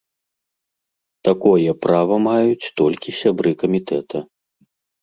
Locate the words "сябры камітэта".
3.23-4.29